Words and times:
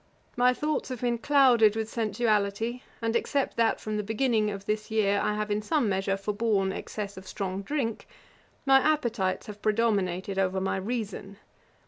My 0.35 0.51
thoughts 0.51 0.89
have 0.89 1.01
been 1.01 1.19
clouded 1.19 1.75
with 1.75 1.87
sensuality; 1.87 2.81
and, 3.03 3.15
except 3.15 3.55
that 3.57 3.79
from 3.79 3.97
the 3.97 4.01
beginning 4.03 4.49
of 4.49 4.65
this 4.65 4.89
year 4.89 5.19
I 5.21 5.35
have, 5.35 5.51
in 5.51 5.61
some 5.61 5.87
measure, 5.87 6.17
forborne 6.17 6.71
excess 6.71 7.17
of 7.17 7.27
strong 7.27 7.61
drink, 7.61 8.07
my 8.65 8.79
appetites 8.79 9.45
have 9.45 9.61
predominated 9.61 10.39
over 10.39 10.59
my 10.59 10.77
reason. 10.77 11.37